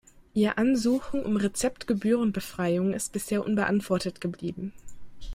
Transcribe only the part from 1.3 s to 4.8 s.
Rezeptgebührenbefreiung ist bisher unbeantwortet geblieben.